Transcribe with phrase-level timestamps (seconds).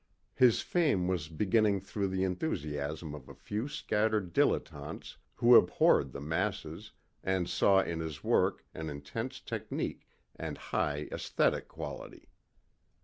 [0.33, 6.19] His fame was beginning through the enthusiasm of a few scattered dilletantes who abhorred the
[6.19, 6.91] masses
[7.23, 12.29] and saw in his work an intense technique and high asthetic quality.